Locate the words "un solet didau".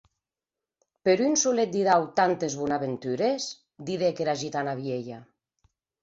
1.25-2.07